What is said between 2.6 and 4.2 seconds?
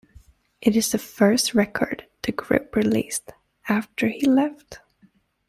released after